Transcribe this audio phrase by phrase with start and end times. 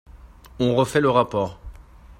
[0.57, 1.59] On refait le rapport